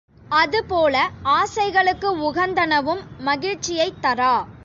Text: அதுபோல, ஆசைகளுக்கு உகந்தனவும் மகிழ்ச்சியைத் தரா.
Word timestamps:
அதுபோல, 0.29 1.09
ஆசைகளுக்கு 1.23 2.17
உகந்தனவும் 2.17 3.01
மகிழ்ச்சியைத் 3.19 4.01
தரா. 4.01 4.45